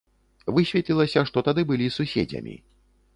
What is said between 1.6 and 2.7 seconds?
былі суседзямі.